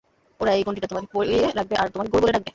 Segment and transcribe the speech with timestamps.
[0.39, 2.49] ওরা এই ঘণ্টিটা তোমাকে পরিয়ে রাখবে আর তোমাকে গরু বলে ডাকবে।